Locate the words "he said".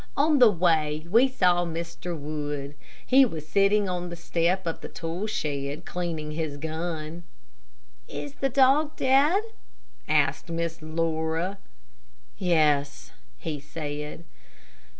13.37-14.23